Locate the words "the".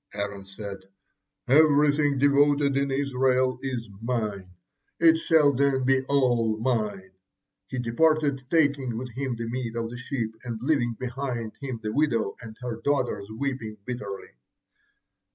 9.35-9.47, 9.91-9.99, 11.83-11.93